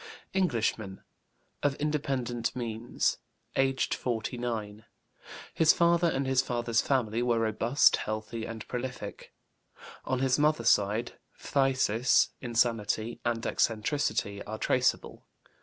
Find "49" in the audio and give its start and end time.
3.93-4.83